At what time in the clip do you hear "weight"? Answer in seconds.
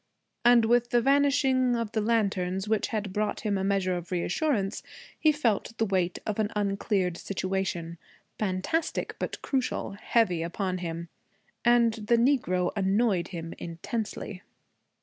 5.85-6.17